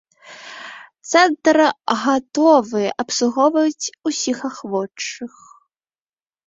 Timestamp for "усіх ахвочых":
4.13-5.33